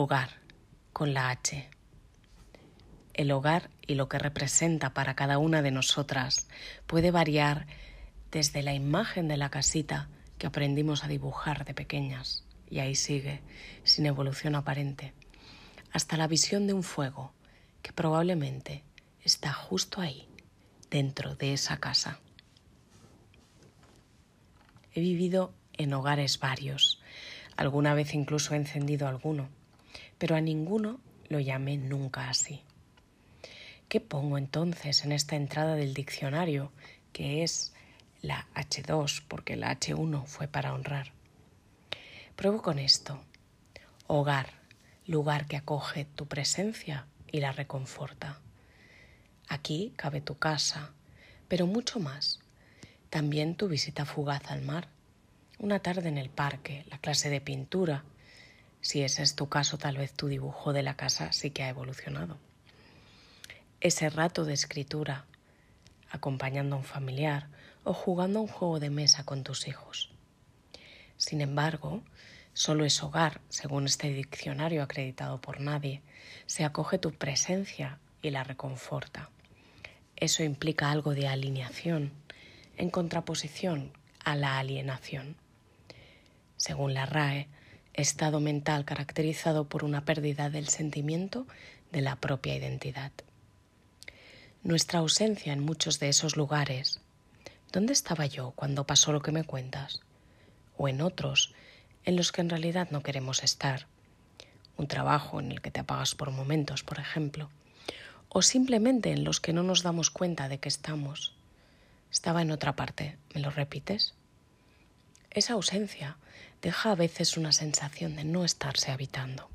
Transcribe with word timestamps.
Hogar, 0.00 0.30
con 0.92 1.12
la 1.12 1.28
H. 1.30 1.68
El 3.14 3.32
hogar 3.32 3.68
y 3.84 3.96
lo 3.96 4.08
que 4.08 4.20
representa 4.20 4.94
para 4.94 5.16
cada 5.16 5.38
una 5.38 5.60
de 5.60 5.72
nosotras 5.72 6.46
puede 6.86 7.10
variar 7.10 7.66
desde 8.30 8.62
la 8.62 8.74
imagen 8.74 9.26
de 9.26 9.36
la 9.36 9.50
casita 9.50 10.08
que 10.38 10.46
aprendimos 10.46 11.02
a 11.02 11.08
dibujar 11.08 11.64
de 11.64 11.74
pequeñas, 11.74 12.44
y 12.70 12.78
ahí 12.78 12.94
sigue, 12.94 13.42
sin 13.82 14.06
evolución 14.06 14.54
aparente, 14.54 15.14
hasta 15.90 16.16
la 16.16 16.28
visión 16.28 16.68
de 16.68 16.74
un 16.74 16.84
fuego 16.84 17.32
que 17.82 17.92
probablemente 17.92 18.84
está 19.24 19.52
justo 19.52 20.00
ahí, 20.00 20.28
dentro 20.90 21.34
de 21.34 21.54
esa 21.54 21.78
casa. 21.78 22.20
He 24.94 25.00
vivido 25.00 25.52
en 25.72 25.92
hogares 25.92 26.38
varios, 26.38 27.02
alguna 27.56 27.94
vez 27.94 28.14
incluso 28.14 28.54
he 28.54 28.58
encendido 28.58 29.08
alguno, 29.08 29.57
pero 30.18 30.36
a 30.36 30.40
ninguno 30.40 31.00
lo 31.28 31.40
llamé 31.40 31.76
nunca 31.76 32.28
así. 32.28 32.62
¿Qué 33.88 34.00
pongo 34.00 34.38
entonces 34.38 35.04
en 35.04 35.12
esta 35.12 35.36
entrada 35.36 35.74
del 35.74 35.94
diccionario, 35.94 36.72
que 37.12 37.42
es 37.42 37.72
la 38.20 38.46
H2, 38.54 39.22
porque 39.26 39.56
la 39.56 39.78
H1 39.78 40.26
fue 40.26 40.46
para 40.46 40.74
honrar? 40.74 41.12
Pruebo 42.36 42.62
con 42.62 42.78
esto. 42.78 43.20
Hogar, 44.06 44.52
lugar 45.06 45.46
que 45.46 45.56
acoge 45.56 46.04
tu 46.04 46.26
presencia 46.26 47.06
y 47.32 47.40
la 47.40 47.52
reconforta. 47.52 48.40
Aquí 49.48 49.94
cabe 49.96 50.20
tu 50.20 50.36
casa, 50.36 50.92
pero 51.48 51.66
mucho 51.66 51.98
más. 51.98 52.40
También 53.10 53.54
tu 53.54 53.68
visita 53.68 54.04
fugaz 54.04 54.50
al 54.50 54.62
mar, 54.62 54.88
una 55.58 55.78
tarde 55.78 56.08
en 56.08 56.18
el 56.18 56.28
parque, 56.28 56.84
la 56.90 56.98
clase 56.98 57.30
de 57.30 57.40
pintura. 57.40 58.04
Si 58.80 59.02
ese 59.02 59.22
es 59.22 59.34
tu 59.34 59.48
caso, 59.48 59.78
tal 59.78 59.96
vez 59.96 60.12
tu 60.12 60.28
dibujo 60.28 60.72
de 60.72 60.82
la 60.82 60.96
casa 60.96 61.32
sí 61.32 61.50
que 61.50 61.62
ha 61.62 61.68
evolucionado. 61.68 62.38
Ese 63.80 64.08
rato 64.10 64.44
de 64.44 64.54
escritura, 64.54 65.24
acompañando 66.10 66.76
a 66.76 66.78
un 66.78 66.84
familiar 66.84 67.48
o 67.84 67.92
jugando 67.92 68.38
a 68.38 68.42
un 68.42 68.48
juego 68.48 68.80
de 68.80 68.90
mesa 68.90 69.24
con 69.24 69.44
tus 69.44 69.68
hijos. 69.68 70.10
Sin 71.16 71.40
embargo, 71.40 72.02
solo 72.54 72.84
es 72.84 73.02
hogar, 73.02 73.40
según 73.48 73.86
este 73.86 74.10
diccionario 74.10 74.82
acreditado 74.82 75.40
por 75.40 75.60
nadie, 75.60 76.02
se 76.46 76.64
acoge 76.64 76.98
tu 76.98 77.12
presencia 77.12 77.98
y 78.22 78.30
la 78.30 78.44
reconforta. 78.44 79.30
Eso 80.16 80.42
implica 80.42 80.90
algo 80.90 81.14
de 81.14 81.28
alineación, 81.28 82.12
en 82.76 82.90
contraposición 82.90 83.92
a 84.24 84.34
la 84.34 84.58
alienación. 84.58 85.36
Según 86.56 86.94
la 86.94 87.06
RAE, 87.06 87.48
estado 87.94 88.40
mental 88.40 88.84
caracterizado 88.84 89.68
por 89.68 89.84
una 89.84 90.04
pérdida 90.04 90.50
del 90.50 90.68
sentimiento 90.68 91.46
de 91.92 92.00
la 92.00 92.16
propia 92.16 92.54
identidad. 92.54 93.12
Nuestra 94.62 95.00
ausencia 95.00 95.52
en 95.52 95.60
muchos 95.60 95.98
de 95.98 96.08
esos 96.08 96.36
lugares. 96.36 97.00
¿Dónde 97.72 97.92
estaba 97.92 98.26
yo 98.26 98.52
cuando 98.52 98.86
pasó 98.86 99.12
lo 99.12 99.22
que 99.22 99.32
me 99.32 99.44
cuentas? 99.44 100.00
O 100.76 100.88
en 100.88 101.00
otros, 101.00 101.54
en 102.04 102.16
los 102.16 102.32
que 102.32 102.40
en 102.40 102.50
realidad 102.50 102.88
no 102.90 103.02
queremos 103.02 103.42
estar. 103.42 103.86
Un 104.76 104.88
trabajo 104.88 105.40
en 105.40 105.52
el 105.52 105.60
que 105.60 105.70
te 105.70 105.80
apagas 105.80 106.14
por 106.14 106.30
momentos, 106.30 106.82
por 106.82 106.98
ejemplo. 106.98 107.50
O 108.28 108.42
simplemente 108.42 109.12
en 109.12 109.24
los 109.24 109.40
que 109.40 109.52
no 109.52 109.62
nos 109.62 109.82
damos 109.82 110.10
cuenta 110.10 110.48
de 110.48 110.58
que 110.58 110.68
estamos. 110.68 111.34
Estaba 112.10 112.42
en 112.42 112.50
otra 112.50 112.76
parte. 112.76 113.16
¿Me 113.34 113.40
lo 113.40 113.50
repites? 113.50 114.14
Esa 115.30 115.54
ausencia 115.54 116.16
deja 116.62 116.92
a 116.92 116.94
veces 116.94 117.36
una 117.36 117.52
sensación 117.52 118.16
de 118.16 118.24
no 118.24 118.44
estarse 118.44 118.90
habitando. 118.90 119.48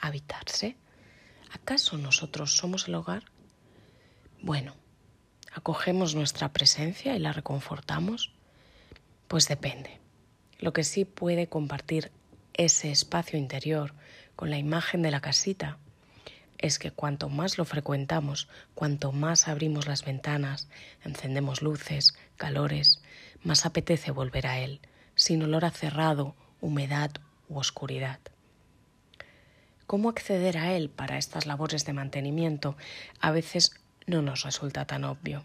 ¿Habitarse? 0.00 0.76
¿Acaso 1.52 1.96
nosotros 1.96 2.56
somos 2.56 2.88
el 2.88 2.94
hogar? 2.94 3.24
Bueno, 4.42 4.74
¿acogemos 5.52 6.14
nuestra 6.14 6.52
presencia 6.52 7.16
y 7.16 7.18
la 7.18 7.32
reconfortamos? 7.32 8.32
Pues 9.28 9.48
depende. 9.48 10.00
Lo 10.58 10.72
que 10.72 10.84
sí 10.84 11.04
puede 11.04 11.48
compartir 11.48 12.12
ese 12.52 12.90
espacio 12.90 13.38
interior 13.38 13.94
con 14.36 14.50
la 14.50 14.58
imagen 14.58 15.02
de 15.02 15.10
la 15.10 15.20
casita 15.20 15.78
es 16.64 16.78
que 16.78 16.90
cuanto 16.90 17.28
más 17.28 17.58
lo 17.58 17.66
frecuentamos, 17.66 18.48
cuanto 18.74 19.12
más 19.12 19.48
abrimos 19.48 19.86
las 19.86 20.02
ventanas, 20.02 20.66
encendemos 21.04 21.60
luces, 21.60 22.16
calores, 22.38 23.02
más 23.42 23.66
apetece 23.66 24.10
volver 24.12 24.46
a 24.46 24.58
él, 24.58 24.80
sin 25.14 25.42
olor 25.42 25.66
a 25.66 25.70
cerrado, 25.70 26.34
humedad 26.62 27.10
u 27.50 27.58
oscuridad. 27.58 28.18
¿Cómo 29.86 30.08
acceder 30.08 30.56
a 30.56 30.72
él 30.72 30.88
para 30.88 31.18
estas 31.18 31.44
labores 31.44 31.84
de 31.84 31.92
mantenimiento 31.92 32.78
a 33.20 33.30
veces 33.30 33.78
no 34.06 34.22
nos 34.22 34.42
resulta 34.42 34.86
tan 34.86 35.04
obvio? 35.04 35.44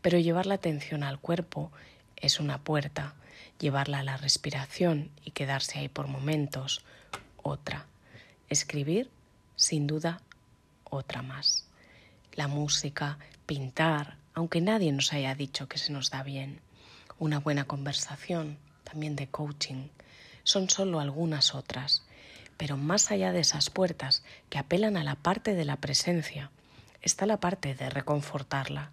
Pero 0.00 0.16
llevar 0.16 0.46
la 0.46 0.54
atención 0.54 1.02
al 1.02 1.18
cuerpo 1.18 1.72
es 2.14 2.38
una 2.38 2.58
puerta, 2.58 3.14
llevarla 3.58 3.98
a 3.98 4.04
la 4.04 4.16
respiración 4.16 5.10
y 5.24 5.32
quedarse 5.32 5.80
ahí 5.80 5.88
por 5.88 6.06
momentos, 6.06 6.84
otra. 7.42 7.86
Escribir, 8.48 9.10
sin 9.56 9.88
duda, 9.88 10.20
otra 10.90 11.22
más. 11.22 11.66
La 12.34 12.48
música, 12.48 13.18
pintar, 13.46 14.16
aunque 14.34 14.60
nadie 14.60 14.92
nos 14.92 15.12
haya 15.12 15.34
dicho 15.34 15.68
que 15.68 15.78
se 15.78 15.92
nos 15.92 16.10
da 16.10 16.22
bien. 16.22 16.60
Una 17.18 17.38
buena 17.38 17.64
conversación, 17.64 18.58
también 18.84 19.16
de 19.16 19.28
coaching. 19.28 19.88
Son 20.44 20.68
solo 20.68 21.00
algunas 21.00 21.54
otras. 21.54 22.02
Pero 22.56 22.76
más 22.76 23.10
allá 23.10 23.32
de 23.32 23.40
esas 23.40 23.70
puertas 23.70 24.22
que 24.48 24.58
apelan 24.58 24.96
a 24.96 25.04
la 25.04 25.14
parte 25.14 25.54
de 25.54 25.64
la 25.64 25.76
presencia, 25.76 26.50
está 27.02 27.26
la 27.26 27.38
parte 27.38 27.74
de 27.74 27.90
reconfortarla. 27.90 28.90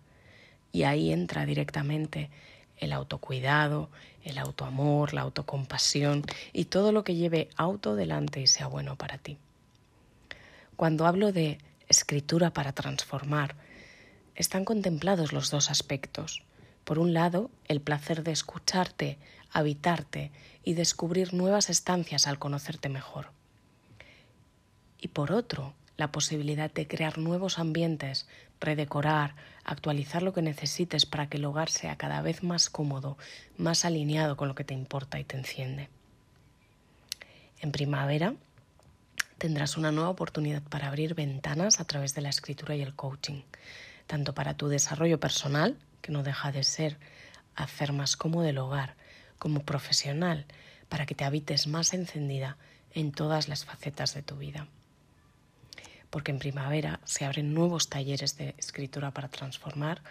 Y 0.72 0.84
ahí 0.84 1.12
entra 1.12 1.46
directamente 1.46 2.30
el 2.78 2.92
autocuidado, 2.92 3.90
el 4.24 4.38
autoamor, 4.38 5.14
la 5.14 5.22
autocompasión 5.22 6.24
y 6.52 6.66
todo 6.66 6.92
lo 6.92 7.04
que 7.04 7.16
lleve 7.16 7.50
auto 7.56 7.96
delante 7.96 8.42
y 8.42 8.48
sea 8.48 8.68
bueno 8.68 8.96
para 8.96 9.18
ti. 9.18 9.38
Cuando 10.76 11.06
hablo 11.06 11.32
de 11.32 11.60
escritura 11.88 12.52
para 12.52 12.74
transformar, 12.74 13.56
están 14.36 14.66
contemplados 14.66 15.34
los 15.34 15.52
dos 15.52 15.70
aspectos. 15.70 16.44
Por 16.84 17.00
un 17.00 17.14
lado, 17.14 17.50
el 17.68 17.82
placer 17.82 18.24
de 18.24 18.32
escucharte, 18.32 19.18
habitarte 19.52 20.32
y 20.64 20.74
descubrir 20.74 21.34
nuevas 21.34 21.70
estancias 21.70 22.28
al 22.28 22.40
conocerte 22.40 22.90
mejor. 22.90 23.32
Y 25.00 25.10
por 25.10 25.32
otro, 25.32 25.74
la 25.98 26.12
posibilidad 26.12 26.72
de 26.72 26.88
crear 26.88 27.18
nuevos 27.18 27.60
ambientes, 27.60 28.28
redecorar, 28.60 29.36
actualizar 29.64 30.24
lo 30.24 30.34
que 30.34 30.42
necesites 30.42 31.06
para 31.06 31.28
que 31.28 31.38
el 31.38 31.46
hogar 31.46 31.70
sea 31.70 31.98
cada 31.98 32.22
vez 32.22 32.44
más 32.44 32.70
cómodo, 32.70 33.18
más 33.58 33.86
alineado 33.86 34.36
con 34.36 34.48
lo 34.48 34.56
que 34.56 34.64
te 34.64 34.74
importa 34.74 35.20
y 35.20 35.24
te 35.24 35.38
enciende. 35.38 35.90
En 37.60 37.72
primavera 37.72 38.34
tendrás 39.44 39.76
una 39.76 39.92
nueva 39.92 40.10
oportunidad 40.10 40.64
para 40.64 40.88
abrir 40.88 41.16
ventanas 41.16 41.82
a 41.82 41.84
través 41.84 42.16
de 42.16 42.22
la 42.22 42.30
escritura 42.30 42.78
y 42.78 42.82
el 42.82 42.96
coaching, 42.96 43.42
tanto 44.08 44.34
para 44.34 44.54
tu 44.54 44.70
desarrollo 44.70 45.20
personal, 45.20 45.78
que 46.02 46.14
no 46.14 46.24
deja 46.24 46.54
de 46.54 46.64
ser 46.64 46.98
hacer 47.54 47.92
más 47.92 48.16
cómodo 48.16 48.48
el 48.48 48.58
hogar, 48.58 48.96
como 49.40 49.66
profesional, 49.66 50.46
para 50.88 51.06
que 51.06 51.14
te 51.14 51.26
habites 51.26 51.68
más 51.68 51.94
encendida 51.94 52.56
en 52.94 53.12
todas 53.12 53.50
las 53.50 53.66
facetas 53.66 54.14
de 54.14 54.24
tu 54.24 54.38
vida 54.38 54.70
porque 56.10 56.32
en 56.32 56.40
primavera 56.40 57.02
se 57.04 57.26
abren 57.26 57.54
nuevos 57.54 57.90
talleres 57.90 58.38
de 58.38 58.56
escritura 58.58 59.12
para 59.12 59.28
transformar 59.28 60.04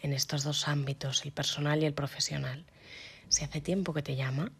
en 0.00 0.14
estos 0.14 0.44
dos 0.44 0.66
ámbitos, 0.66 1.26
el 1.26 1.32
personal 1.32 1.82
y 1.82 1.84
el 1.84 1.92
profesional. 1.92 2.64
Si 3.28 3.44
hace 3.44 3.60
tiempo 3.60 3.92
que 3.92 4.02
te 4.02 4.14
llama, 4.14 4.52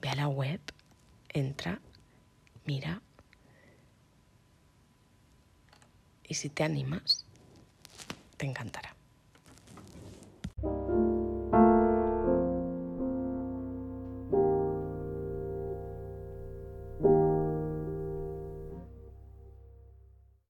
ve 0.00 0.08
a 0.08 0.14
la 0.14 0.28
web, 0.28 0.60
entra, 1.28 1.80
mira 2.64 3.02
y 6.32 6.34
si 6.34 6.48
te 6.48 6.64
animas, 6.64 7.26
te 8.38 8.46
encantará. 8.46 8.91